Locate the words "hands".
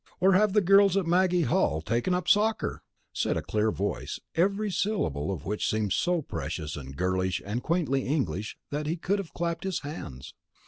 9.81-10.33